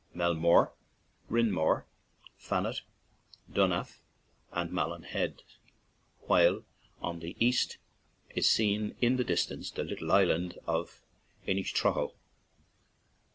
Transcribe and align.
Melmore, 0.15 0.71
Rinmore, 1.29 1.85
Fanet, 2.35 2.81
Dunaff, 3.47 3.99
and 4.51 4.71
Malin 4.71 5.03
heads, 5.03 5.43
while 6.21 6.63
on 7.01 7.19
the 7.19 7.35
east 7.39 7.77
is 8.33 8.49
seen 8.49 8.95
in 8.99 9.17
the 9.17 9.23
distance 9.23 9.69
the 9.69 9.83
little 9.83 10.11
island 10.11 10.57
of 10.65 11.03
Inishtrahull. 11.47 12.15